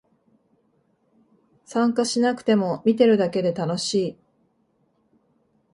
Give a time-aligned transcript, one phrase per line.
[1.63, 4.17] 参加しなくても見てるだけで楽しい